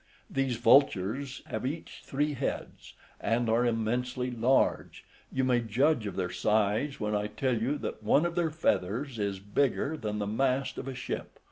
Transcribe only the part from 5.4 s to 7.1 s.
may judge of their size